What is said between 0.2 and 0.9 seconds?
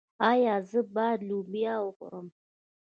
ایا زه